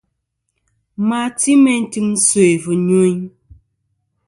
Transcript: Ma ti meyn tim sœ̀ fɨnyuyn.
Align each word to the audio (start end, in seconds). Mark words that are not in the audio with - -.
Ma 1.07 1.21
ti 1.39 1.51
meyn 1.63 1.83
tim 1.91 2.09
sœ̀ 2.27 2.51
fɨnyuyn. 2.63 3.19